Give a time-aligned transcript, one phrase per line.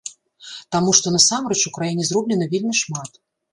[0.75, 3.25] Таму што насамрэч у краіне зроблена вельмі шмат.